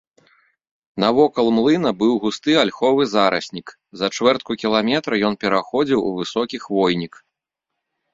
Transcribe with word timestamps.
Навокал 1.01 1.47
млына 1.57 1.89
быў 1.99 2.13
густы 2.23 2.55
альховы 2.61 3.03
зараснік, 3.13 3.67
за 4.01 4.07
чвэртку 4.15 4.51
кіламетра 4.63 5.15
ён 5.29 5.37
пераходзіў 5.45 5.99
у 6.07 6.11
высокі 6.21 6.57
хвойнік. 6.65 7.13